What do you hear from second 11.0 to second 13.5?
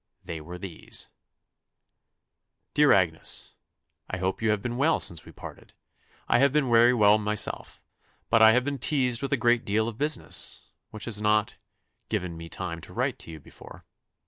has not given me time to write to you